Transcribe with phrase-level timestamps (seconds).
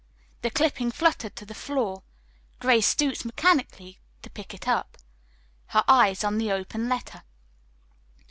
[0.41, 2.01] The clipping fluttered to the floor.
[2.59, 4.97] Grace stooped mechanically to pick it up,
[5.77, 7.21] her eyes on the open letter.